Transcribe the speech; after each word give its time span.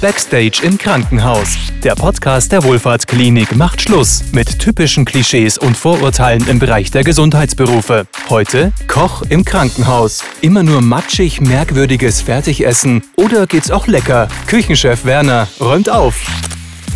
Backstage 0.00 0.60
im 0.62 0.78
Krankenhaus. 0.78 1.56
Der 1.82 1.94
Podcast 1.94 2.52
der 2.52 2.62
Wohlfahrtsklinik 2.62 3.56
macht 3.56 3.82
Schluss 3.82 4.22
mit 4.32 4.58
typischen 4.58 5.04
Klischees 5.04 5.58
und 5.58 5.76
Vorurteilen 5.76 6.46
im 6.48 6.58
Bereich 6.58 6.90
der 6.90 7.02
Gesundheitsberufe. 7.02 8.06
Heute 8.28 8.72
Koch 8.86 9.22
im 9.28 9.44
Krankenhaus. 9.44 10.22
Immer 10.40 10.62
nur 10.62 10.82
matschig, 10.82 11.40
merkwürdiges 11.40 12.20
Fertigessen 12.20 13.02
oder 13.16 13.46
geht's 13.46 13.70
auch 13.70 13.86
lecker? 13.86 14.28
Küchenchef 14.46 15.04
Werner 15.04 15.48
räumt 15.60 15.90
auf. 15.90 16.24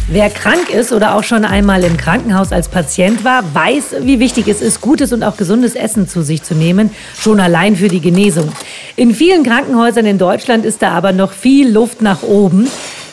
Wer 0.08 0.28
krank 0.28 0.68
ist 0.68 0.92
oder 0.92 1.14
auch 1.14 1.22
schon 1.22 1.44
einmal 1.44 1.84
im 1.84 1.96
Krankenhaus 1.96 2.52
als 2.52 2.68
Patient 2.68 3.24
war, 3.24 3.42
weiß, 3.54 3.94
wie 4.00 4.18
wichtig 4.20 4.46
es 4.48 4.60
ist, 4.60 4.80
gutes 4.80 5.12
und 5.12 5.22
auch 5.22 5.36
gesundes 5.36 5.74
Essen 5.74 6.06
zu 6.06 6.22
sich 6.22 6.42
zu 6.42 6.54
nehmen, 6.54 6.90
schon 7.18 7.40
allein 7.40 7.76
für 7.76 7.88
die 7.88 8.00
Genesung. 8.00 8.52
In 8.96 9.14
vielen 9.14 9.42
Krankenhäusern 9.42 10.04
in 10.04 10.18
Deutschland 10.18 10.66
ist 10.66 10.82
da 10.82 10.90
aber 10.90 11.12
noch 11.12 11.32
viel 11.32 11.72
Luft 11.72 12.02
nach 12.02 12.22
oben. 12.22 12.68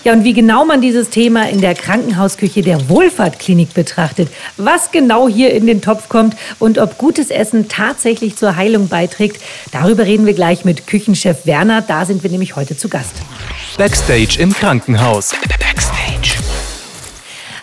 Ja, 0.05 0.13
und 0.13 0.23
wie 0.23 0.33
genau 0.33 0.63
man 0.65 0.79
dieses 0.81 1.09
Thema 1.09 1.49
in 1.49 1.59
der 1.59 1.75
Krankenhausküche 1.75 2.61
der 2.61 2.89
Wohlfahrtklinik 2.89 3.73
betrachtet, 3.73 4.29
was 4.55 4.91
genau 4.91 5.27
hier 5.27 5.53
in 5.53 5.67
den 5.67 5.81
Topf 5.81 6.07
kommt 6.07 6.37
und 6.57 6.77
ob 6.77 6.97
gutes 6.97 7.29
Essen 7.29 7.67
tatsächlich 7.67 8.37
zur 8.37 8.55
Heilung 8.55 8.87
beiträgt, 8.87 9.41
darüber 9.71 10.05
reden 10.05 10.25
wir 10.25 10.33
gleich 10.33 10.63
mit 10.63 10.87
Küchenchef 10.87 11.45
Werner. 11.45 11.81
Da 11.81 12.05
sind 12.05 12.23
wir 12.23 12.29
nämlich 12.29 12.55
heute 12.55 12.77
zu 12.77 12.87
Gast. 12.87 13.15
Backstage 13.77 14.39
im 14.39 14.53
Krankenhaus. 14.53 15.33
Backstage. 15.59 16.08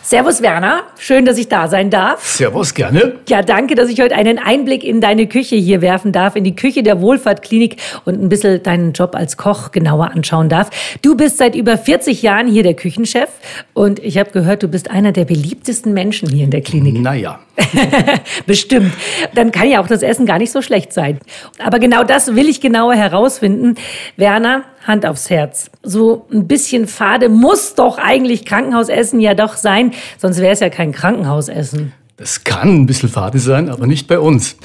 Servus 0.09 0.41
Werner, 0.41 0.85
schön, 1.01 1.25
dass 1.25 1.37
ich 1.37 1.49
da 1.49 1.67
sein 1.67 1.91
darf. 1.91 2.25
Servus, 2.25 2.75
gerne. 2.75 3.15
Ja, 3.29 3.43
danke, 3.43 3.75
dass 3.75 3.89
ich 3.89 4.01
heute 4.01 4.15
einen 4.15 4.39
Einblick 4.39 4.85
in 4.85 5.01
deine 5.01 5.27
Küche 5.27 5.57
hier 5.57 5.81
werfen 5.81 6.13
darf, 6.13 6.37
in 6.37 6.45
die 6.45 6.55
Küche 6.55 6.85
der 6.85 7.01
Wohlfahrtklinik 7.01 7.79
und 8.05 8.23
ein 8.23 8.29
bisschen 8.29 8.63
deinen 8.63 8.93
Job 8.93 9.17
als 9.17 9.37
Koch 9.37 9.73
genauer 9.73 10.13
anschauen 10.13 10.49
darf. 10.49 10.71
Du 11.03 11.17
bist 11.17 11.39
seit 11.39 11.57
über 11.57 11.77
40 11.77 12.23
Jahren 12.23 12.47
hier 12.47 12.63
der 12.63 12.75
Küchenchef 12.75 13.31
und 13.75 13.99
ich 13.99 14.17
habe 14.17 14.31
gehört, 14.31 14.63
du 14.63 14.69
bist 14.69 14.93
einer 14.93 15.11
der 15.11 15.25
beliebtesten 15.25 15.93
Menschen 15.93 16.29
hier 16.29 16.45
in 16.45 16.53
der 16.53 16.61
Klinik. 16.61 17.01
Naja. 17.01 17.41
Bestimmt. 18.47 18.93
Dann 19.35 19.51
kann 19.51 19.69
ja 19.69 19.81
auch 19.81 19.89
das 19.89 20.03
Essen 20.03 20.25
gar 20.25 20.39
nicht 20.39 20.53
so 20.53 20.63
schlecht 20.63 20.93
sein. 20.93 21.19
Aber 21.59 21.81
genau 21.81 22.05
das 22.05 22.37
will 22.37 22.49
ich 22.49 22.61
genauer 22.61 22.95
herausfinden. 22.95 23.75
Werner, 24.17 24.63
Hand 24.87 25.05
aufs 25.05 25.31
Herz. 25.31 25.71
So 25.83 26.27
ein 26.33 26.47
bisschen 26.47 26.87
fade 26.87 27.29
muss 27.29 27.75
doch 27.75 27.99
eigentlich 27.99 28.45
Krankenhausessen 28.45 29.21
ja 29.21 29.35
doch 29.35 29.57
sein, 29.57 29.93
sonst 30.19 30.39
wäre 30.39 30.53
es 30.53 30.61
ja 30.61 30.71
kein 30.71 30.93
Krankenhausessen. 30.93 31.93
Das 32.17 32.45
kann 32.45 32.83
ein 32.83 32.87
bisschen 32.87 33.09
fade 33.09 33.39
sein, 33.39 33.69
aber 33.69 33.87
nicht 33.87 34.07
bei 34.07 34.19
uns. 34.19 34.57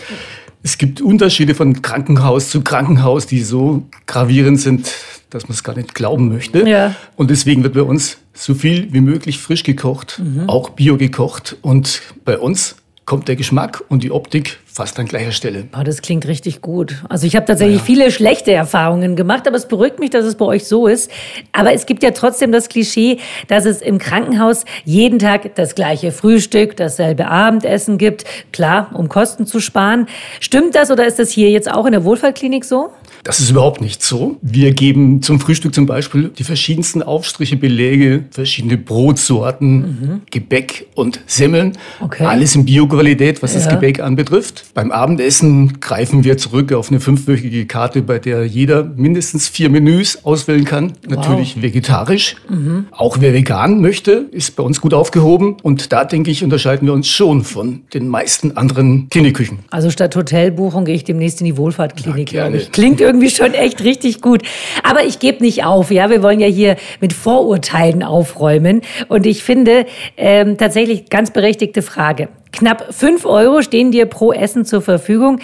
Es 0.63 0.77
gibt 0.77 1.01
Unterschiede 1.01 1.55
von 1.55 1.81
Krankenhaus 1.81 2.49
zu 2.49 2.61
Krankenhaus, 2.61 3.25
die 3.25 3.41
so 3.41 3.83
gravierend 4.05 4.59
sind, 4.61 4.93
dass 5.31 5.43
man 5.43 5.53
es 5.53 5.63
gar 5.63 5.75
nicht 5.75 5.95
glauben 5.95 6.29
möchte. 6.29 6.67
Ja. 6.69 6.95
Und 7.15 7.31
deswegen 7.31 7.63
wird 7.63 7.73
bei 7.73 7.81
uns 7.81 8.17
so 8.33 8.53
viel 8.53 8.93
wie 8.93 9.01
möglich 9.01 9.39
frisch 9.39 9.63
gekocht, 9.63 10.21
mhm. 10.23 10.47
auch 10.47 10.69
bio 10.69 10.97
gekocht. 10.97 11.57
Und 11.61 12.01
bei 12.23 12.37
uns 12.37 12.75
kommt 13.05 13.27
der 13.27 13.35
Geschmack 13.35 13.83
und 13.89 14.03
die 14.03 14.11
Optik 14.11 14.59
fast 14.73 14.97
an 14.99 15.05
gleicher 15.05 15.31
Stelle. 15.31 15.65
Oh, 15.77 15.83
das 15.83 16.01
klingt 16.01 16.25
richtig 16.27 16.61
gut. 16.61 17.03
Also 17.09 17.27
ich 17.27 17.35
habe 17.35 17.45
tatsächlich 17.45 17.79
ja. 17.79 17.83
viele 17.83 18.11
schlechte 18.11 18.51
Erfahrungen 18.51 19.15
gemacht, 19.15 19.47
aber 19.47 19.57
es 19.57 19.67
beruhigt 19.67 19.99
mich, 19.99 20.09
dass 20.09 20.25
es 20.25 20.35
bei 20.35 20.45
euch 20.45 20.65
so 20.65 20.87
ist. 20.87 21.11
Aber 21.51 21.73
es 21.73 21.85
gibt 21.85 22.03
ja 22.03 22.11
trotzdem 22.11 22.51
das 22.51 22.69
Klischee, 22.69 23.17
dass 23.47 23.65
es 23.65 23.81
im 23.81 23.97
Krankenhaus 23.97 24.63
jeden 24.85 25.19
Tag 25.19 25.55
das 25.55 25.75
gleiche 25.75 26.11
Frühstück, 26.11 26.77
dasselbe 26.77 27.27
Abendessen 27.27 27.97
gibt. 27.97 28.23
Klar, 28.53 28.91
um 28.93 29.09
Kosten 29.09 29.45
zu 29.45 29.59
sparen. 29.59 30.07
Stimmt 30.39 30.75
das 30.75 30.89
oder 30.89 31.05
ist 31.05 31.19
das 31.19 31.31
hier 31.31 31.49
jetzt 31.49 31.69
auch 31.69 31.85
in 31.85 31.91
der 31.91 32.03
Wohlfahrtklinik 32.03 32.63
so? 32.63 32.91
Das 33.23 33.39
ist 33.39 33.51
überhaupt 33.51 33.81
nicht 33.81 34.01
so. 34.01 34.37
Wir 34.41 34.71
geben 34.71 35.21
zum 35.21 35.39
Frühstück 35.39 35.75
zum 35.75 35.85
Beispiel 35.85 36.29
die 36.29 36.43
verschiedensten 36.43 37.03
Aufstriche, 37.03 37.55
Belege, 37.55 38.25
verschiedene 38.31 38.77
Brotsorten, 38.77 39.77
mhm. 39.77 40.21
Gebäck 40.31 40.87
und 40.95 41.19
Semmeln. 41.27 41.77
Okay. 41.99 42.25
Alles 42.25 42.55
in 42.55 42.65
Bioqualität, 42.65 43.43
was 43.43 43.53
ja. 43.53 43.59
das 43.59 43.69
Gebäck 43.69 43.99
anbetrifft. 43.99 44.60
Beim 44.73 44.91
Abendessen 44.91 45.79
greifen 45.79 46.23
wir 46.23 46.37
zurück 46.37 46.71
auf 46.73 46.89
eine 46.89 46.99
fünfwöchige 46.99 47.65
Karte, 47.65 48.01
bei 48.01 48.19
der 48.19 48.45
jeder 48.45 48.83
mindestens 48.83 49.47
vier 49.47 49.69
Menüs 49.69 50.23
auswählen 50.23 50.65
kann. 50.65 50.93
Wow. 51.07 51.17
Natürlich 51.17 51.61
vegetarisch. 51.61 52.35
Mhm. 52.49 52.87
Auch 52.91 53.17
wer 53.19 53.33
vegan 53.33 53.81
möchte, 53.81 54.27
ist 54.31 54.55
bei 54.55 54.63
uns 54.63 54.81
gut 54.81 54.93
aufgehoben. 54.93 55.57
Und 55.61 55.91
da 55.91 56.05
denke 56.05 56.31
ich, 56.31 56.43
unterscheiden 56.43 56.87
wir 56.87 56.93
uns 56.93 57.07
schon 57.07 57.43
von 57.43 57.81
den 57.93 58.07
meisten 58.07 58.57
anderen 58.57 59.09
Klinikküchen. 59.09 59.59
Also 59.69 59.89
statt 59.89 60.15
Hotelbuchung 60.15 60.85
gehe 60.85 60.95
ich 60.95 61.03
demnächst 61.03 61.41
in 61.41 61.45
die 61.45 61.57
Wohlfahrtklinik. 61.57 62.31
Ja, 62.31 62.49
Klingt 62.71 63.01
irgendwie 63.01 63.29
schon 63.29 63.53
echt 63.53 63.83
richtig 63.83 64.21
gut. 64.21 64.43
Aber 64.83 65.03
ich 65.05 65.19
gebe 65.19 65.43
nicht 65.43 65.63
auf, 65.63 65.91
ja. 65.91 66.09
Wir 66.09 66.23
wollen 66.23 66.39
ja 66.39 66.47
hier 66.47 66.75
mit 66.99 67.13
Vorurteilen 67.13 68.03
aufräumen. 68.03 68.81
Und 69.07 69.25
ich 69.25 69.43
finde 69.43 69.85
ähm, 70.17 70.57
tatsächlich 70.57 71.09
ganz 71.09 71.31
berechtigte 71.31 71.81
Frage. 71.81 72.29
Knapp 72.51 72.93
fünf 72.93 73.25
Euro 73.25 73.61
stehen 73.61 73.91
dir 73.91 74.05
pro 74.05 74.33
Essen 74.33 74.65
zur 74.65 74.81
Verfügung. 74.81 75.39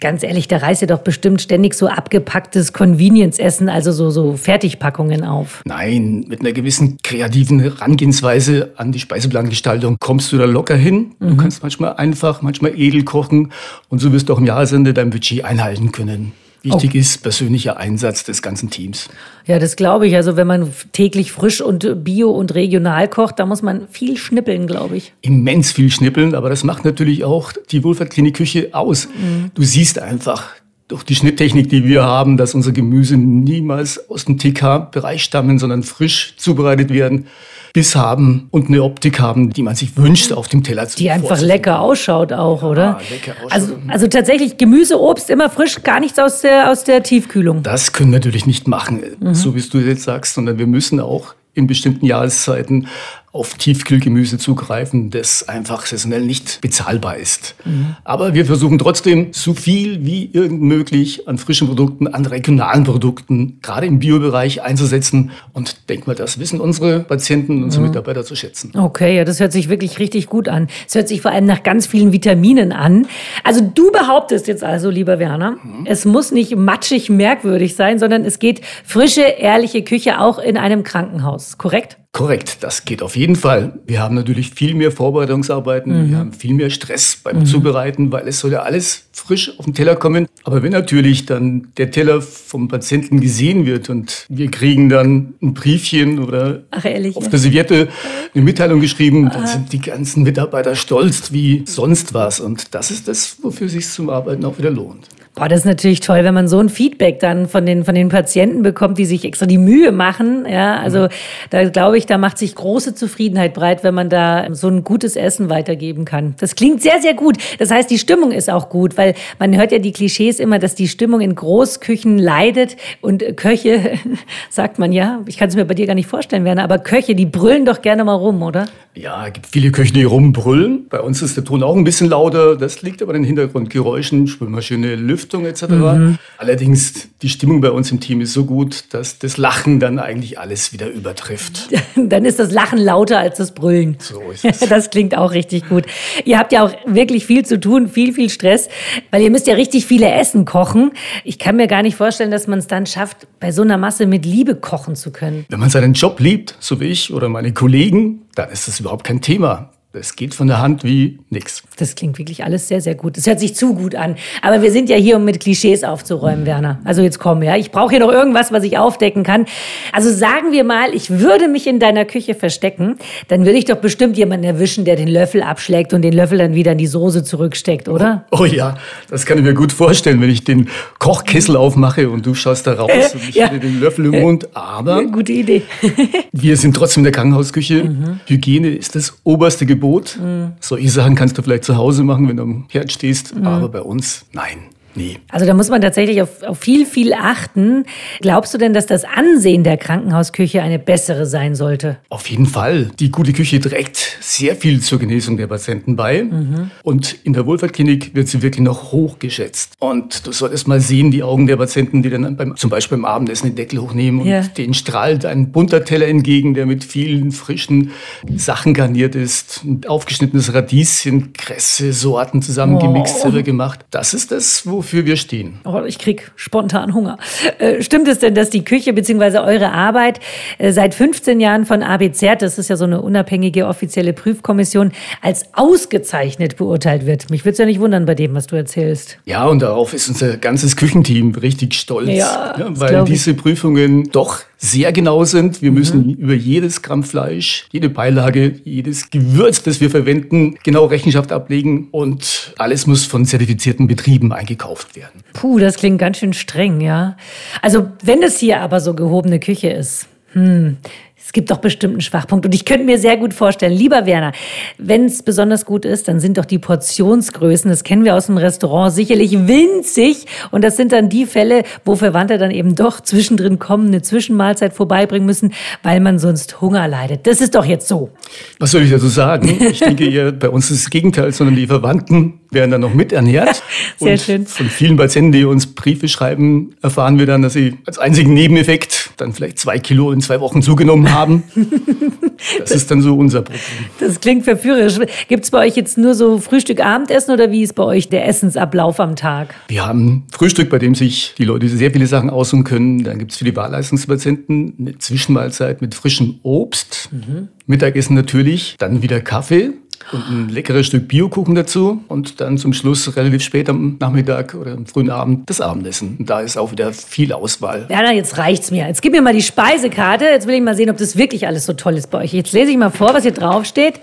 Ganz 0.00 0.22
ehrlich, 0.22 0.48
da 0.48 0.58
reißt 0.58 0.82
ihr 0.82 0.88
doch 0.88 1.00
bestimmt 1.00 1.40
ständig 1.40 1.74
so 1.74 1.88
abgepacktes 1.88 2.72
Convenience-Essen, 2.72 3.68
also 3.68 3.92
so, 3.92 4.10
so 4.10 4.36
Fertigpackungen 4.36 5.24
auf. 5.24 5.62
Nein, 5.64 6.24
mit 6.28 6.40
einer 6.40 6.52
gewissen 6.52 6.98
kreativen 7.02 7.60
Herangehensweise 7.60 8.72
an 8.76 8.92
die 8.92 8.98
Speiseplangestaltung 8.98 9.96
kommst 10.00 10.32
du 10.32 10.38
da 10.38 10.44
locker 10.44 10.76
hin. 10.76 11.12
Mhm. 11.18 11.28
Du 11.28 11.36
kannst 11.36 11.62
manchmal 11.62 11.94
einfach, 11.94 12.42
manchmal 12.42 12.78
edel 12.78 13.04
kochen 13.04 13.52
und 13.88 13.98
so 13.98 14.12
wirst 14.12 14.28
du 14.28 14.34
auch 14.34 14.38
im 14.38 14.46
Jahresende 14.46 14.94
dein 14.94 15.10
Budget 15.10 15.44
einhalten 15.44 15.92
können. 15.92 16.32
Wichtig 16.62 16.90
oh. 16.94 16.98
ist 16.98 17.22
persönlicher 17.22 17.78
Einsatz 17.78 18.24
des 18.24 18.42
ganzen 18.42 18.70
Teams. 18.70 19.08
Ja, 19.46 19.58
das 19.58 19.76
glaube 19.76 20.06
ich. 20.06 20.14
Also 20.14 20.36
wenn 20.36 20.46
man 20.46 20.72
täglich 20.92 21.32
frisch 21.32 21.60
und 21.60 22.04
bio 22.04 22.30
und 22.30 22.54
regional 22.54 23.08
kocht, 23.08 23.38
da 23.38 23.46
muss 23.46 23.62
man 23.62 23.88
viel 23.88 24.16
schnippeln, 24.16 24.66
glaube 24.66 24.96
ich. 24.96 25.12
Immens 25.22 25.72
viel 25.72 25.90
schnippeln, 25.90 26.34
aber 26.34 26.50
das 26.50 26.62
macht 26.64 26.84
natürlich 26.84 27.24
auch 27.24 27.52
die 27.70 27.82
Wohlfahrtklinik-Küche 27.82 28.70
aus. 28.72 29.08
Mhm. 29.08 29.50
Du 29.54 29.62
siehst 29.62 29.98
einfach 29.98 30.50
durch 30.90 31.04
die 31.04 31.14
Schnitttechnik, 31.14 31.68
die 31.68 31.84
wir 31.84 32.02
haben, 32.02 32.36
dass 32.36 32.54
unsere 32.54 32.72
Gemüse 32.72 33.16
niemals 33.16 34.10
aus 34.10 34.24
dem 34.24 34.38
TK-Bereich 34.38 35.22
stammen, 35.22 35.58
sondern 35.58 35.84
frisch 35.84 36.34
zubereitet 36.36 36.90
werden. 36.90 37.26
Biss 37.72 37.94
haben 37.94 38.48
und 38.50 38.66
eine 38.66 38.82
Optik 38.82 39.20
haben, 39.20 39.50
die 39.50 39.62
man 39.62 39.76
sich 39.76 39.96
wünscht 39.96 40.32
auf 40.32 40.48
dem 40.48 40.64
Teller 40.64 40.88
zu 40.88 40.96
Die 40.96 41.08
einfach 41.08 41.40
lecker 41.40 41.78
ausschaut 41.78 42.32
auch, 42.32 42.62
ja, 42.62 42.68
oder? 42.68 43.00
Lecker 43.08 43.36
ausschaut. 43.44 43.52
Also, 43.52 43.76
also 43.86 44.06
tatsächlich 44.08 44.56
Gemüse, 44.56 45.00
Obst 45.00 45.30
immer 45.30 45.48
frisch, 45.48 45.80
gar 45.84 46.00
nichts 46.00 46.18
aus 46.18 46.40
der, 46.40 46.72
aus 46.72 46.82
der 46.82 47.04
Tiefkühlung. 47.04 47.62
Das 47.62 47.92
können 47.92 48.10
wir 48.10 48.18
natürlich 48.18 48.46
nicht 48.46 48.66
machen, 48.66 49.00
mhm. 49.20 49.34
so 49.34 49.54
wie 49.54 49.60
du 49.60 49.78
jetzt 49.78 50.02
sagst, 50.02 50.34
sondern 50.34 50.58
wir 50.58 50.66
müssen 50.66 50.98
auch 50.98 51.34
in 51.54 51.68
bestimmten 51.68 52.06
Jahreszeiten 52.06 52.88
auf 53.32 53.54
Tiefkühlgemüse 53.54 54.38
zugreifen, 54.38 55.10
das 55.10 55.48
einfach 55.48 55.86
saisonell 55.86 56.22
nicht 56.22 56.60
bezahlbar 56.60 57.16
ist. 57.16 57.54
Mhm. 57.64 57.94
Aber 58.02 58.34
wir 58.34 58.44
versuchen 58.44 58.76
trotzdem 58.78 59.28
so 59.30 59.54
viel 59.54 60.04
wie 60.04 60.30
irgend 60.32 60.62
möglich 60.62 61.28
an 61.28 61.38
frischen 61.38 61.68
Produkten, 61.68 62.08
an 62.08 62.26
regionalen 62.26 62.82
Produkten, 62.82 63.58
gerade 63.62 63.86
im 63.86 64.00
Biobereich 64.00 64.62
einzusetzen. 64.62 65.30
Und 65.52 65.88
denk 65.88 66.08
mal, 66.08 66.16
das 66.16 66.40
wissen 66.40 66.60
unsere 66.60 67.00
Patienten 67.00 67.58
und 67.58 67.64
unsere 67.64 67.82
mhm. 67.82 67.90
Mitarbeiter 67.90 68.24
zu 68.24 68.34
schätzen. 68.34 68.72
Okay, 68.76 69.16
ja, 69.16 69.24
das 69.24 69.38
hört 69.38 69.52
sich 69.52 69.68
wirklich 69.68 70.00
richtig 70.00 70.26
gut 70.26 70.48
an. 70.48 70.66
Es 70.88 70.96
hört 70.96 71.06
sich 71.06 71.20
vor 71.20 71.30
allem 71.30 71.46
nach 71.46 71.62
ganz 71.62 71.86
vielen 71.86 72.12
Vitaminen 72.12 72.72
an. 72.72 73.06
Also 73.44 73.60
du 73.60 73.92
behauptest 73.92 74.48
jetzt 74.48 74.64
also, 74.64 74.90
lieber 74.90 75.20
Werner, 75.20 75.52
mhm. 75.52 75.86
es 75.86 76.04
muss 76.04 76.32
nicht 76.32 76.56
matschig 76.56 77.08
merkwürdig 77.10 77.76
sein, 77.76 78.00
sondern 78.00 78.24
es 78.24 78.40
geht 78.40 78.62
frische, 78.84 79.22
ehrliche 79.22 79.84
Küche 79.84 80.20
auch 80.20 80.40
in 80.40 80.56
einem 80.56 80.82
Krankenhaus, 80.82 81.58
korrekt? 81.58 81.96
Korrekt, 82.12 82.64
das 82.64 82.84
geht 82.84 83.02
auf 83.02 83.14
jeden 83.14 83.36
Fall. 83.36 83.78
Wir 83.86 84.00
haben 84.00 84.16
natürlich 84.16 84.50
viel 84.50 84.74
mehr 84.74 84.90
Vorbereitungsarbeiten, 84.90 86.06
mhm. 86.06 86.10
wir 86.10 86.18
haben 86.18 86.32
viel 86.32 86.54
mehr 86.54 86.68
Stress 86.68 87.20
beim 87.22 87.40
mhm. 87.40 87.46
Zubereiten, 87.46 88.10
weil 88.10 88.26
es 88.26 88.40
soll 88.40 88.50
ja 88.50 88.62
alles 88.62 89.04
frisch 89.12 89.56
auf 89.58 89.64
den 89.64 89.74
Teller 89.74 89.94
kommen. 89.94 90.26
Aber 90.42 90.60
wenn 90.64 90.72
natürlich 90.72 91.26
dann 91.26 91.68
der 91.76 91.92
Teller 91.92 92.20
vom 92.20 92.66
Patienten 92.66 93.20
gesehen 93.20 93.64
wird 93.64 93.88
und 93.90 94.26
wir 94.28 94.50
kriegen 94.50 94.88
dann 94.88 95.34
ein 95.40 95.54
Briefchen 95.54 96.18
oder 96.18 96.64
ehrlich, 96.82 97.16
auf 97.16 97.28
der 97.28 97.38
Serviette 97.38 97.88
eine 98.34 98.44
Mitteilung 98.44 98.80
geschrieben, 98.80 99.30
dann 99.30 99.46
sind 99.46 99.72
die 99.72 99.80
ganzen 99.80 100.24
Mitarbeiter 100.24 100.74
stolz 100.74 101.30
wie 101.30 101.62
sonst 101.66 102.12
was. 102.12 102.40
Und 102.40 102.74
das 102.74 102.90
ist 102.90 103.06
das, 103.06 103.36
wofür 103.40 103.68
es 103.68 103.72
sich 103.72 103.88
zum 103.88 104.10
Arbeiten 104.10 104.44
auch 104.44 104.58
wieder 104.58 104.70
lohnt. 104.70 105.06
Boah, 105.40 105.48
das 105.48 105.60
ist 105.60 105.64
natürlich 105.64 106.00
toll, 106.00 106.22
wenn 106.22 106.34
man 106.34 106.48
so 106.48 106.58
ein 106.58 106.68
Feedback 106.68 107.18
dann 107.18 107.48
von 107.48 107.64
den, 107.64 107.86
von 107.86 107.94
den 107.94 108.10
Patienten 108.10 108.60
bekommt, 108.60 108.98
die 108.98 109.06
sich 109.06 109.24
extra 109.24 109.46
die 109.46 109.56
Mühe 109.56 109.90
machen. 109.90 110.44
Ja, 110.46 110.76
also 110.76 111.04
mhm. 111.04 111.08
da 111.48 111.66
glaube 111.70 111.96
ich, 111.96 112.04
da 112.04 112.18
macht 112.18 112.36
sich 112.36 112.54
große 112.54 112.94
Zufriedenheit 112.94 113.54
breit, 113.54 113.82
wenn 113.82 113.94
man 113.94 114.10
da 114.10 114.48
so 114.54 114.68
ein 114.68 114.84
gutes 114.84 115.16
Essen 115.16 115.48
weitergeben 115.48 116.04
kann. 116.04 116.34
Das 116.40 116.56
klingt 116.56 116.82
sehr, 116.82 117.00
sehr 117.00 117.14
gut. 117.14 117.38
Das 117.58 117.70
heißt, 117.70 117.90
die 117.90 117.96
Stimmung 117.96 118.32
ist 118.32 118.50
auch 118.50 118.68
gut, 118.68 118.98
weil 118.98 119.14
man 119.38 119.56
hört 119.56 119.72
ja 119.72 119.78
die 119.78 119.92
Klischees 119.92 120.40
immer, 120.40 120.58
dass 120.58 120.74
die 120.74 120.88
Stimmung 120.88 121.22
in 121.22 121.34
Großküchen 121.34 122.18
leidet 122.18 122.76
und 123.00 123.24
Köche, 123.38 123.92
sagt 124.50 124.78
man 124.78 124.92
ja, 124.92 125.22
ich 125.24 125.38
kann 125.38 125.48
es 125.48 125.56
mir 125.56 125.64
bei 125.64 125.72
dir 125.72 125.86
gar 125.86 125.94
nicht 125.94 126.06
vorstellen, 126.06 126.44
Werner, 126.44 126.64
aber 126.64 126.80
Köche, 126.80 127.14
die 127.14 127.24
brüllen 127.24 127.64
doch 127.64 127.80
gerne 127.80 128.04
mal 128.04 128.12
rum, 128.12 128.42
oder? 128.42 128.66
Ja, 128.94 129.28
es 129.28 129.32
gibt 129.32 129.46
viele 129.46 129.70
Köche, 129.70 129.92
die 129.92 130.02
rumbrüllen. 130.02 130.88
Bei 130.88 131.00
uns 131.00 131.22
ist 131.22 131.36
der 131.36 131.44
Ton 131.44 131.62
auch 131.62 131.76
ein 131.76 131.84
bisschen 131.84 132.10
lauter. 132.10 132.56
Das 132.56 132.82
liegt 132.82 133.00
aber 133.02 133.12
an 133.12 133.22
den 133.22 133.24
Hintergrundgeräuschen, 133.24 134.26
Spülmaschine, 134.26 134.96
Lüfter. 134.96 135.29
Lüftung 135.30 135.46
etc. 135.46 135.68
Mhm. 135.68 136.18
Allerdings 136.38 137.08
die 137.22 137.28
Stimmung 137.28 137.60
bei 137.60 137.70
uns 137.70 137.90
im 137.90 138.00
Team 138.00 138.20
ist 138.20 138.32
so 138.32 138.44
gut, 138.44 138.92
dass 138.92 139.18
das 139.18 139.36
Lachen 139.36 139.80
dann 139.80 139.98
eigentlich 139.98 140.38
alles 140.38 140.72
wieder 140.72 140.88
übertrifft. 140.88 141.68
dann 141.96 142.24
ist 142.24 142.38
das 142.38 142.52
Lachen 142.52 142.78
lauter 142.78 143.18
als 143.18 143.38
das 143.38 143.52
Brüllen. 143.52 143.96
So 144.00 144.20
ist 144.30 144.44
es. 144.44 144.60
Das 144.70 144.90
klingt 144.90 145.16
auch 145.16 145.32
richtig 145.32 145.68
gut. 145.68 145.84
Ihr 146.24 146.38
habt 146.38 146.52
ja 146.52 146.64
auch 146.64 146.72
wirklich 146.86 147.26
viel 147.26 147.44
zu 147.44 147.58
tun, 147.58 147.88
viel, 147.88 148.12
viel 148.12 148.30
Stress, 148.30 148.68
weil 149.10 149.20
ihr 149.20 149.30
müsst 149.30 149.46
ja 149.46 149.54
richtig 149.54 149.84
viele 149.84 150.10
Essen 150.10 150.44
kochen. 150.44 150.92
Ich 151.24 151.38
kann 151.38 151.56
mir 151.56 151.66
gar 151.66 151.82
nicht 151.82 151.96
vorstellen, 151.96 152.30
dass 152.30 152.46
man 152.46 152.60
es 152.60 152.68
dann 152.68 152.86
schafft, 152.86 153.26
bei 153.40 153.50
so 153.50 153.62
einer 153.62 153.78
Masse 153.78 154.06
mit 154.06 154.24
Liebe 154.24 154.54
kochen 154.54 154.94
zu 154.94 155.10
können. 155.10 155.44
Wenn 155.48 155.58
man 155.58 155.70
seinen 155.70 155.94
Job 155.94 156.20
liebt, 156.20 156.54
so 156.60 156.80
wie 156.80 156.86
ich 156.86 157.12
oder 157.12 157.28
meine 157.28 157.52
Kollegen, 157.52 158.22
dann 158.36 158.50
ist 158.50 158.68
das 158.68 158.78
überhaupt 158.80 159.04
kein 159.04 159.20
Thema. 159.20 159.70
Das 159.92 160.14
geht 160.14 160.34
von 160.34 160.46
der 160.46 160.62
Hand 160.62 160.84
wie 160.84 161.18
nix. 161.30 161.64
Das 161.76 161.96
klingt 161.96 162.16
wirklich 162.16 162.44
alles 162.44 162.68
sehr, 162.68 162.80
sehr 162.80 162.94
gut. 162.94 163.16
Das 163.16 163.26
hört 163.26 163.40
sich 163.40 163.56
zu 163.56 163.74
gut 163.74 163.96
an. 163.96 164.14
Aber 164.40 164.62
wir 164.62 164.70
sind 164.70 164.88
ja 164.88 164.94
hier, 164.94 165.16
um 165.16 165.24
mit 165.24 165.40
Klischees 165.40 165.82
aufzuräumen, 165.82 166.46
Werner. 166.46 166.78
Also 166.84 167.02
jetzt 167.02 167.18
komm, 167.18 167.42
ja. 167.42 167.56
Ich 167.56 167.72
brauche 167.72 167.90
hier 167.90 167.98
noch 167.98 168.12
irgendwas, 168.12 168.52
was 168.52 168.62
ich 168.62 168.78
aufdecken 168.78 169.24
kann. 169.24 169.46
Also 169.92 170.12
sagen 170.12 170.52
wir 170.52 170.62
mal, 170.62 170.94
ich 170.94 171.10
würde 171.10 171.48
mich 171.48 171.66
in 171.66 171.80
deiner 171.80 172.04
Küche 172.04 172.36
verstecken. 172.36 172.98
Dann 173.26 173.44
würde 173.44 173.58
ich 173.58 173.64
doch 173.64 173.78
bestimmt 173.78 174.16
jemanden 174.16 174.44
erwischen, 174.44 174.84
der 174.84 174.94
den 174.94 175.08
Löffel 175.08 175.42
abschlägt 175.42 175.92
und 175.92 176.02
den 176.02 176.12
Löffel 176.12 176.38
dann 176.38 176.54
wieder 176.54 176.70
in 176.70 176.78
die 176.78 176.86
Soße 176.86 177.24
zurücksteckt, 177.24 177.88
oder? 177.88 178.26
Oh, 178.30 178.42
oh 178.42 178.44
ja, 178.44 178.76
das 179.08 179.26
kann 179.26 179.38
ich 179.38 179.44
mir 179.44 179.54
gut 179.54 179.72
vorstellen, 179.72 180.20
wenn 180.20 180.30
ich 180.30 180.44
den 180.44 180.68
Kochkessel 181.00 181.56
aufmache 181.56 182.08
und 182.10 182.24
du 182.24 182.34
schaust 182.34 182.68
da 182.68 182.74
raus 182.74 182.90
äh, 182.92 183.16
und 183.16 183.28
ich 183.28 183.34
ja. 183.34 183.48
den 183.48 183.80
Löffel 183.80 184.06
im 184.06 184.20
Mund. 184.20 184.54
Aber. 184.54 185.02
Gute 185.06 185.32
Idee. 185.32 185.62
wir 186.32 186.56
sind 186.56 186.76
trotzdem 186.76 187.00
in 187.00 187.04
der 187.06 187.12
Krankenhausküche. 187.12 187.82
Mhm. 187.82 188.20
Hygiene 188.26 188.68
ist 188.68 188.94
das 188.94 189.18
oberste 189.24 189.66
Gebot. 189.66 189.79
Gebot. 189.80 190.18
Mhm. 190.20 190.52
Solche 190.60 190.90
Sachen 190.90 191.14
kannst 191.14 191.38
du 191.38 191.42
vielleicht 191.42 191.64
zu 191.64 191.76
Hause 191.76 192.04
machen, 192.04 192.28
wenn 192.28 192.36
du 192.36 192.42
am 192.42 192.66
Herd 192.68 192.92
stehst, 192.92 193.34
mhm. 193.34 193.46
aber 193.46 193.68
bei 193.68 193.80
uns 193.80 194.26
nein. 194.32 194.58
Nee. 194.94 195.18
Also 195.30 195.46
da 195.46 195.54
muss 195.54 195.68
man 195.68 195.80
tatsächlich 195.80 196.20
auf, 196.22 196.42
auf, 196.42 196.58
viel, 196.58 196.84
viel 196.84 197.12
achten. 197.12 197.84
Glaubst 198.20 198.52
du 198.52 198.58
denn, 198.58 198.72
dass 198.72 198.86
das 198.86 199.04
Ansehen 199.04 199.62
der 199.62 199.76
Krankenhausküche 199.76 200.62
eine 200.62 200.78
bessere 200.78 201.26
sein 201.26 201.54
sollte? 201.54 201.98
Auf 202.08 202.28
jeden 202.28 202.46
Fall. 202.46 202.90
Die 202.98 203.10
gute 203.10 203.32
Küche 203.32 203.60
trägt 203.60 204.18
sehr 204.20 204.56
viel 204.56 204.80
zur 204.80 204.98
Genesung 204.98 205.36
der 205.36 205.46
Patienten 205.46 205.96
bei. 205.96 206.24
Mhm. 206.24 206.70
Und 206.82 207.16
in 207.24 207.32
der 207.34 207.46
Wohlfahrtklinik 207.46 208.14
wird 208.14 208.28
sie 208.28 208.42
wirklich 208.42 208.62
noch 208.62 208.92
hoch 208.92 209.18
geschätzt. 209.18 209.74
Und 209.78 210.26
du 210.26 210.32
solltest 210.32 210.66
mal 210.66 210.80
sehen, 210.80 211.10
die 211.10 211.22
Augen 211.22 211.46
der 211.46 211.56
Patienten, 211.56 212.02
die 212.02 212.10
dann 212.10 212.36
beim, 212.36 212.56
zum 212.56 212.70
Beispiel 212.70 212.98
beim 212.98 213.04
Abendessen 213.04 213.50
den 213.50 213.56
Deckel 213.56 213.80
hochnehmen 213.80 214.20
und 214.22 214.26
ja. 214.26 214.42
denen 214.42 214.74
strahlt 214.74 215.24
ein 215.24 215.52
bunter 215.52 215.84
Teller 215.84 216.08
entgegen, 216.08 216.54
der 216.54 216.66
mit 216.66 216.82
vielen 216.82 217.30
frischen 217.30 217.92
Sachen 218.36 218.74
garniert 218.74 219.14
ist. 219.14 219.62
Ein 219.64 219.82
aufgeschnittenes 219.86 220.52
Radieschen, 220.52 221.32
Kresse, 221.32 221.92
Sorten 221.92 222.42
zusammengemixt, 222.42 223.16
oh. 223.18 223.22
selber 223.22 223.42
gemacht. 223.42 223.80
Das 223.90 224.14
ist 224.14 224.32
das, 224.32 224.66
wo 224.66 224.79
wofür 224.80 225.04
wir 225.04 225.16
stehen. 225.16 225.60
Oh, 225.66 225.82
ich 225.86 225.98
krieg 225.98 226.32
spontan 226.36 226.94
Hunger. 226.94 227.18
Äh, 227.58 227.82
stimmt 227.82 228.08
es 228.08 228.18
denn, 228.18 228.34
dass 228.34 228.48
die 228.48 228.64
Küche 228.64 228.94
bzw. 228.94 229.40
eure 229.40 229.72
Arbeit 229.72 230.20
äh, 230.56 230.72
seit 230.72 230.94
15 230.94 231.38
Jahren 231.38 231.66
von 231.66 231.82
ABZ, 231.82 232.22
das 232.38 232.58
ist 232.58 232.70
ja 232.70 232.78
so 232.78 232.84
eine 232.84 233.02
unabhängige 233.02 233.66
offizielle 233.66 234.14
Prüfkommission, 234.14 234.92
als 235.20 235.44
ausgezeichnet 235.52 236.56
beurteilt 236.56 237.04
wird? 237.04 237.28
Mich 237.28 237.44
würde 237.44 237.52
es 237.52 237.58
ja 237.58 237.66
nicht 237.66 237.78
wundern 237.78 238.06
bei 238.06 238.14
dem, 238.14 238.34
was 238.34 238.46
du 238.46 238.56
erzählst. 238.56 239.18
Ja, 239.26 239.44
und 239.44 239.60
darauf 239.60 239.92
ist 239.92 240.08
unser 240.08 240.38
ganzes 240.38 240.76
Küchenteam 240.76 241.34
richtig 241.34 241.74
stolz, 241.74 242.08
ja, 242.08 242.54
ja, 242.58 242.66
weil 242.70 243.04
diese 243.04 243.34
Prüfungen 243.34 244.10
doch 244.12 244.40
sehr 244.56 244.92
genau 244.92 245.24
sind. 245.24 245.62
Wir 245.62 245.72
müssen 245.72 246.06
mhm. 246.06 246.12
über 246.14 246.34
jedes 246.34 246.82
Gramm 246.82 247.02
Fleisch, 247.02 247.66
jede 247.72 247.88
Beilage, 247.88 248.60
jedes 248.64 249.10
Gewürz, 249.10 249.62
das 249.62 249.80
wir 249.80 249.90
verwenden, 249.90 250.56
genau 250.62 250.84
Rechenschaft 250.84 251.32
ablegen 251.32 251.88
und 251.90 252.54
alles 252.58 252.86
muss 252.86 253.06
von 253.06 253.24
zertifizierten 253.24 253.86
Betrieben 253.86 254.32
eingekauft 254.32 254.69
werden. 254.94 255.22
Puh, 255.32 255.58
das 255.58 255.76
klingt 255.76 255.98
ganz 255.98 256.18
schön 256.18 256.32
streng, 256.32 256.80
ja. 256.80 257.16
Also 257.62 257.90
wenn 258.02 258.22
es 258.22 258.38
hier 258.38 258.60
aber 258.60 258.80
so 258.80 258.94
gehobene 258.94 259.40
Küche 259.40 259.70
ist, 259.70 260.08
hm, 260.32 260.78
es 261.24 261.32
gibt 261.32 261.50
doch 261.50 261.58
bestimmt 261.58 261.94
einen 261.94 262.00
Schwachpunkt. 262.00 262.46
Und 262.46 262.54
ich 262.54 262.64
könnte 262.64 262.84
mir 262.84 262.98
sehr 262.98 263.16
gut 263.16 263.34
vorstellen, 263.34 263.72
lieber 263.72 264.06
Werner, 264.06 264.32
wenn 264.78 265.04
es 265.04 265.22
besonders 265.22 265.64
gut 265.64 265.84
ist, 265.84 266.08
dann 266.08 266.18
sind 266.18 266.38
doch 266.38 266.44
die 266.44 266.58
Portionsgrößen, 266.58 267.70
das 267.70 267.84
kennen 267.84 268.04
wir 268.04 268.16
aus 268.16 268.26
dem 268.26 268.36
Restaurant, 268.36 268.92
sicherlich 268.92 269.32
winzig. 269.46 270.26
Und 270.50 270.64
das 270.64 270.76
sind 270.76 270.92
dann 270.92 271.08
die 271.08 271.26
Fälle, 271.26 271.62
wo 271.84 271.94
Verwandte 271.94 272.38
dann 272.38 272.50
eben 272.50 272.74
doch 272.74 273.00
zwischendrin 273.00 273.58
kommen, 273.58 273.88
eine 273.88 274.02
Zwischenmahlzeit 274.02 274.72
vorbeibringen 274.72 275.26
müssen, 275.26 275.52
weil 275.82 276.00
man 276.00 276.18
sonst 276.18 276.60
Hunger 276.60 276.88
leidet. 276.88 277.26
Das 277.26 277.40
ist 277.40 277.54
doch 277.54 277.64
jetzt 277.64 277.86
so. 277.86 278.10
Was 278.58 278.72
soll 278.72 278.82
ich 278.82 278.90
dazu 278.90 279.08
sagen? 279.08 279.56
Ich 279.70 279.78
denke 279.78 280.08
eher, 280.10 280.32
bei 280.32 280.48
uns 280.48 280.70
ist 280.70 280.84
das 280.84 280.90
Gegenteil, 280.90 281.32
sondern 281.32 281.54
die 281.54 281.66
Verwandten 281.66 282.40
werden 282.50 282.70
dann 282.70 282.80
noch 282.80 282.94
miternährt. 282.94 283.62
Sehr 283.98 284.12
und 284.12 284.20
schön. 284.20 284.46
Von 284.46 284.66
vielen 284.66 284.96
Patienten, 284.96 285.32
die 285.32 285.44
uns 285.44 285.66
Briefe 285.66 286.08
schreiben, 286.08 286.74
erfahren 286.82 287.18
wir 287.18 287.26
dann, 287.26 287.42
dass 287.42 287.52
sie 287.52 287.76
als 287.86 287.98
einzigen 287.98 288.34
Nebeneffekt 288.34 289.09
dann 289.20 289.32
vielleicht 289.32 289.58
zwei 289.58 289.78
Kilo 289.78 290.12
in 290.12 290.20
zwei 290.20 290.40
Wochen 290.40 290.62
zugenommen 290.62 291.12
haben. 291.12 291.42
Das 292.58 292.70
ist 292.70 292.90
dann 292.90 293.02
so 293.02 293.16
unser 293.16 293.42
Problem. 293.42 293.60
Das 293.98 294.18
klingt 294.18 294.44
verführerisch. 294.44 294.98
Gibt 295.28 295.44
es 295.44 295.50
bei 295.50 295.66
euch 295.66 295.76
jetzt 295.76 295.98
nur 295.98 296.14
so 296.14 296.38
Frühstück, 296.38 296.80
Abendessen 296.80 297.32
oder 297.32 297.50
wie 297.50 297.62
ist 297.62 297.74
bei 297.74 297.82
euch 297.82 298.08
der 298.08 298.26
Essensablauf 298.26 298.98
am 298.98 299.14
Tag? 299.14 299.54
Wir 299.68 299.86
haben 299.86 300.24
Frühstück, 300.32 300.70
bei 300.70 300.78
dem 300.78 300.94
sich 300.94 301.34
die 301.36 301.44
Leute 301.44 301.68
sehr 301.68 301.90
viele 301.90 302.06
Sachen 302.06 302.30
aussuchen 302.30 302.64
können. 302.64 303.04
Dann 303.04 303.18
gibt 303.18 303.32
es 303.32 303.36
für 303.36 303.44
die 303.44 303.54
Wahlleistungspatienten 303.54 304.74
eine 304.78 304.98
Zwischenmahlzeit 304.98 305.82
mit 305.82 305.94
frischem 305.94 306.40
Obst. 306.42 307.10
Mhm. 307.12 307.48
Mittagessen 307.66 308.14
natürlich, 308.14 308.76
dann 308.78 309.02
wieder 309.02 309.20
Kaffee 309.20 309.72
und 310.12 310.28
ein 310.28 310.48
leckeres 310.48 310.86
Stück 310.86 311.08
Biokuchen 311.08 311.54
dazu 311.54 312.02
und 312.08 312.40
dann 312.40 312.58
zum 312.58 312.72
Schluss 312.72 313.16
relativ 313.16 313.42
spät 313.42 313.68
am 313.68 313.96
Nachmittag 314.00 314.54
oder 314.54 314.72
am 314.72 314.86
frühen 314.86 315.10
Abend 315.10 315.48
das 315.48 315.60
Abendessen. 315.60 316.16
Und 316.18 316.30
da 316.30 316.40
ist 316.40 316.56
auch 316.56 316.72
wieder 316.72 316.92
viel 316.92 317.32
Auswahl. 317.32 317.86
Ja, 317.88 318.10
jetzt 318.12 318.38
reicht's 318.38 318.70
mir. 318.70 318.86
Jetzt 318.86 319.02
gib 319.02 319.12
mir 319.12 319.22
mal 319.22 319.32
die 319.32 319.42
Speisekarte. 319.42 320.24
Jetzt 320.24 320.46
will 320.46 320.54
ich 320.54 320.62
mal 320.62 320.74
sehen, 320.74 320.90
ob 320.90 320.96
das 320.96 321.16
wirklich 321.16 321.46
alles 321.46 321.66
so 321.66 321.72
toll 321.72 321.96
ist 321.96 322.10
bei 322.10 322.18
euch. 322.18 322.32
Jetzt 322.32 322.52
lese 322.52 322.70
ich 322.70 322.76
mal 322.76 322.90
vor, 322.90 323.14
was 323.14 323.22
hier 323.22 323.32
drauf 323.32 323.64
steht. 323.64 324.00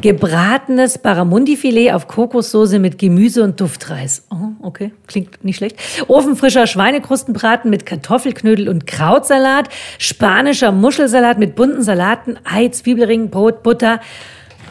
Gebratenes 0.00 0.98
Barramundi-Filet 0.98 1.92
auf 1.92 2.08
Kokossoße 2.08 2.78
mit 2.78 2.98
Gemüse 2.98 3.42
und 3.42 3.60
Duftreis. 3.60 4.24
Oh, 4.30 4.66
okay, 4.66 4.92
klingt 5.06 5.44
nicht 5.44 5.56
schlecht. 5.56 5.76
Ofenfrischer 6.08 6.66
Schweinekrustenbraten 6.66 7.70
mit 7.70 7.86
Kartoffelknödel 7.86 8.68
und 8.68 8.86
Krautsalat. 8.86 9.68
Spanischer 9.98 10.72
Muschelsalat 10.72 11.38
mit 11.38 11.54
bunten 11.54 11.82
Salaten, 11.82 12.38
Ei, 12.44 12.68
Zwiebelringen, 12.68 13.30
Brot, 13.30 13.62
Butter. 13.62 14.00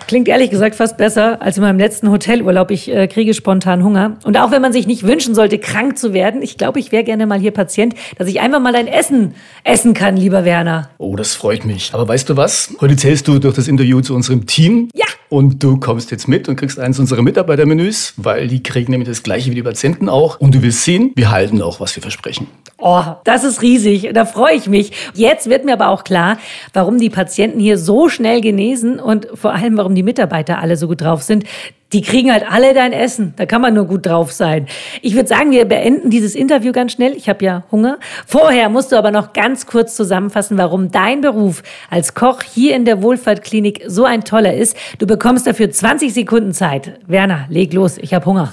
Klingt 0.09 0.27
ehrlich 0.27 0.49
gesagt 0.49 0.73
fast 0.73 0.97
besser 0.97 1.39
als 1.39 1.57
in 1.57 1.61
meinem 1.61 1.77
letzten 1.77 2.09
Hotelurlaub. 2.09 2.71
Ich 2.71 2.89
äh, 2.89 3.07
kriege 3.07 3.35
spontan 3.35 3.83
Hunger. 3.83 4.17
Und 4.23 4.37
auch 4.39 4.49
wenn 4.49 4.59
man 4.59 4.73
sich 4.73 4.87
nicht 4.87 5.03
wünschen 5.03 5.35
sollte, 5.35 5.59
krank 5.59 5.99
zu 5.99 6.15
werden, 6.15 6.41
ich 6.41 6.57
glaube, 6.57 6.79
ich 6.79 6.91
wäre 6.91 7.03
gerne 7.03 7.27
mal 7.27 7.39
hier 7.39 7.51
Patient, 7.51 7.93
dass 8.17 8.27
ich 8.27 8.39
einfach 8.39 8.59
mal 8.59 8.73
dein 8.73 8.87
Essen 8.87 9.35
essen 9.63 9.93
kann, 9.93 10.17
lieber 10.17 10.45
Werner. 10.45 10.89
Oh, 10.97 11.15
das 11.15 11.35
freut 11.35 11.63
mich. 11.63 11.91
Aber 11.93 12.07
weißt 12.07 12.27
du 12.27 12.35
was? 12.35 12.73
Heute 12.81 12.95
zählst 12.95 13.27
du 13.27 13.37
durch 13.37 13.53
das 13.53 13.67
Interview 13.67 14.01
zu 14.01 14.15
unserem 14.15 14.47
Team. 14.47 14.89
Ja. 14.95 15.05
Und 15.29 15.63
du 15.63 15.79
kommst 15.79 16.09
jetzt 16.09 16.27
mit 16.27 16.49
und 16.49 16.55
kriegst 16.55 16.79
eins 16.79 16.99
unserer 16.99 17.21
Mitarbeitermenüs, 17.21 18.13
weil 18.17 18.47
die 18.47 18.63
kriegen 18.63 18.91
nämlich 18.91 19.07
das 19.07 19.21
gleiche 19.21 19.51
wie 19.51 19.55
die 19.55 19.63
Patienten 19.63 20.09
auch. 20.09 20.39
Und 20.39 20.55
du 20.55 20.63
wirst 20.63 20.83
sehen, 20.83 21.11
wir 21.15 21.29
halten 21.29 21.61
auch, 21.61 21.79
was 21.79 21.95
wir 21.95 22.01
versprechen. 22.01 22.47
Oh, 22.79 23.03
das 23.25 23.43
ist 23.43 23.61
riesig. 23.61 24.09
Da 24.13 24.25
freue 24.25 24.55
ich 24.55 24.67
mich. 24.67 24.91
Jetzt 25.13 25.47
wird 25.49 25.65
mir 25.65 25.73
aber 25.73 25.89
auch 25.89 26.03
klar, 26.03 26.39
warum 26.73 26.97
die 26.97 27.11
Patienten 27.11 27.59
hier 27.59 27.77
so 27.77 28.09
schnell 28.09 28.41
genesen 28.41 28.99
und 28.99 29.27
vor 29.35 29.53
allem, 29.53 29.77
warum 29.77 29.93
die 29.93 30.03
Mitarbeiter 30.03 30.59
alle 30.59 30.77
so 30.77 30.87
gut 30.87 31.01
drauf 31.01 31.21
sind. 31.21 31.43
Die 31.91 32.01
kriegen 32.01 32.31
halt 32.31 32.43
alle 32.49 32.73
dein 32.73 32.93
Essen. 32.93 33.33
Da 33.35 33.45
kann 33.45 33.61
man 33.61 33.73
nur 33.73 33.85
gut 33.85 34.05
drauf 34.05 34.31
sein. 34.31 34.67
Ich 35.01 35.15
würde 35.15 35.27
sagen, 35.27 35.51
wir 35.51 35.65
beenden 35.65 36.09
dieses 36.11 36.35
Interview 36.35 36.71
ganz 36.71 36.91
schnell. 36.91 37.13
Ich 37.13 37.27
habe 37.27 37.43
ja 37.43 37.63
Hunger. 37.71 37.97
Vorher 38.27 38.69
musst 38.69 38.91
du 38.91 38.95
aber 38.95 39.09
noch 39.09 39.33
ganz 39.33 39.65
kurz 39.65 39.95
zusammenfassen, 39.95 40.57
warum 40.57 40.91
dein 40.91 41.21
Beruf 41.21 41.63
als 41.89 42.13
Koch 42.13 42.43
hier 42.43 42.75
in 42.75 42.85
der 42.85 43.01
Wohlfahrtklinik 43.01 43.83
so 43.87 44.05
ein 44.05 44.23
toller 44.23 44.53
ist. 44.53 44.77
Du 44.99 45.07
bekommst 45.07 45.47
dafür 45.47 45.71
20 45.71 46.13
Sekunden 46.13 46.53
Zeit. 46.53 46.99
Werner, 47.07 47.45
leg 47.49 47.73
los. 47.73 47.97
Ich 47.97 48.13
habe 48.13 48.25
Hunger. 48.25 48.49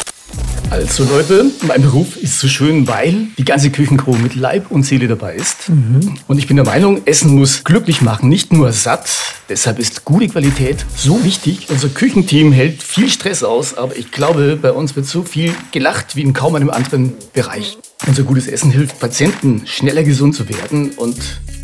Also 0.71 1.05
Leute, 1.05 1.51
mein 1.63 1.81
Beruf 1.81 2.17
ist 2.17 2.41
so 2.41 2.49
schön, 2.49 2.89
weil 2.89 3.29
die 3.39 3.45
ganze 3.45 3.71
Küchencrew 3.71 4.17
mit 4.17 4.35
Leib 4.35 4.71
und 4.71 4.83
Seele 4.83 5.07
dabei 5.07 5.35
ist. 5.35 5.69
Mhm. 5.69 6.19
Und 6.27 6.39
ich 6.39 6.49
bin 6.49 6.57
der 6.57 6.67
Meinung, 6.67 7.07
Essen 7.07 7.35
muss 7.35 7.63
glücklich 7.63 8.03
machen, 8.03 8.29
nicht 8.29 8.53
nur 8.53 8.73
satt. 8.73 9.09
Deshalb 9.49 9.79
ist 9.79 10.05
gute 10.05 10.29
Qualität 10.29 10.85
so 10.97 11.25
wichtig. 11.25 11.69
Unser 11.71 11.89
Küchenteam 11.89 12.53
hält 12.53 12.83
viel 12.83 13.09
Stress 13.09 13.45
aus, 13.45 13.79
aber 13.79 13.97
ich 13.97 14.11
glaube, 14.11 14.59
bei 14.61 14.73
uns 14.73 14.97
wird 14.97 15.07
so 15.07 15.23
viel 15.23 15.55
gelacht 15.71 16.17
wie 16.17 16.23
in 16.23 16.33
kaum 16.33 16.57
einem 16.57 16.71
anderen 16.71 17.15
Bereich. 17.33 17.79
Unser 18.07 18.25
gutes 18.25 18.47
Essen 18.49 18.71
hilft 18.71 18.99
Patienten, 18.99 19.63
schneller 19.67 20.03
gesund 20.03 20.35
zu 20.35 20.49
werden 20.49 20.91
und 20.97 21.17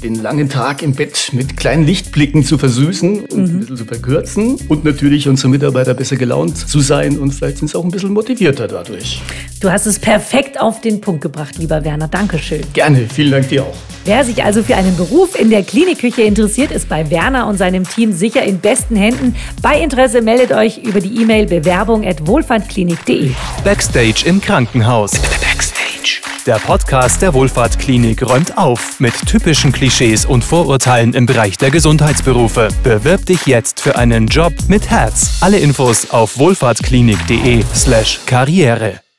den 0.03 0.17
langen 0.17 0.49
Tag 0.49 0.83
im 0.83 0.95
Bett 0.95 1.31
mit 1.33 1.57
kleinen 1.57 1.85
Lichtblicken 1.85 2.45
zu 2.45 2.59
versüßen 2.59 3.27
und 3.27 3.37
mhm. 3.37 3.45
ein 3.45 3.61
bisschen 3.61 3.77
zu 3.77 3.85
verkürzen 3.85 4.59
und 4.69 4.85
natürlich 4.85 5.29
unsere 5.29 5.49
Mitarbeiter 5.49 5.95
besser 5.95 6.17
gelaunt 6.17 6.57
zu 6.57 6.81
sein 6.81 7.19
und 7.19 7.33
vielleicht 7.33 7.59
sind 7.59 7.69
sie 7.69 7.79
auch 7.79 7.85
ein 7.85 7.91
bisschen 7.91 8.13
motivierter 8.13 8.69
dadurch. 8.69 9.23
Du 9.61 9.71
hast 9.71 9.87
es 9.87 9.99
perfekt 9.99 10.61
auf 10.61 10.81
den 10.81 11.01
Punkt 11.01 11.23
gebracht, 11.23 11.57
lieber 11.59 11.85
Werner. 11.85 12.09
Dankeschön. 12.09 12.63
Gerne, 12.73 13.07
vielen 13.13 13.31
Dank 13.31 13.49
dir 13.49 13.63
auch. 13.63 13.77
Wer 14.05 14.25
sich 14.25 14.43
also 14.43 14.65
für 14.65 14.75
einen 14.75 14.97
Beruf 14.97 15.39
in 15.39 15.51
der 15.51 15.63
Klinikküche 15.63 16.23
interessiert, 16.23 16.73
ist 16.73 16.89
bei 16.89 17.09
Werner 17.11 17.47
und 17.47 17.57
seinem 17.57 17.89
Team 17.89 18.13
sicher 18.13 18.43
in 18.43 18.59
besten 18.59 18.97
Händen. 18.97 19.37
Bei 19.63 19.81
Interesse 19.81 20.23
meldet 20.23 20.51
euch 20.53 20.79
über 20.79 21.01
die 21.01 21.23
E-Mail 21.23 21.47
bewerbung 21.47 22.05
at 22.05 22.27
wohlfahrtklinik.de. 22.27 23.31
Backstage 23.63 24.25
im 24.27 24.41
Krankenhaus. 24.41 25.13
Backstage. 25.13 26.21
Der 26.45 26.57
Podcast 26.57 27.23
der 27.23 27.35
Wohlfahrtklinik 27.35 28.29
räumt 28.29 28.59
auf 28.59 28.99
mit 28.99 29.15
typischen 29.27 29.71
Klischees 29.71 30.27
und 30.27 30.43
Vorurteilen 30.43 31.15
im 31.15 31.25
Bereich 31.25 31.57
der 31.57 31.71
Gesundheitsberufe. 31.71 32.67
Bewirb 32.83 33.27
dich 33.27 33.47
jetzt 33.47 33.81
für 33.81 33.95
einen 33.95 34.27
Job 34.27 34.53
mit 34.67 34.91
Herz. 34.91 35.39
Alle 35.41 35.61
Infos 35.61 36.11
auf 36.11 36.39
wohlfahrtklinik.de/karriere. 36.39 39.12